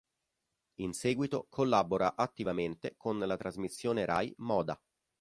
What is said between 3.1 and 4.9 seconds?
la trasmissione Rai "Moda".